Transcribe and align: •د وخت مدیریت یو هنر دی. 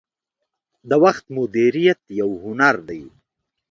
•د 0.89 0.91
وخت 1.03 1.25
مدیریت 1.37 2.01
یو 2.19 2.29
هنر 2.43 2.75
دی. 2.89 3.03